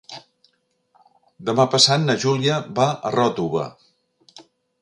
[1.51, 3.67] Demà passat na Júlia va a Ròtova.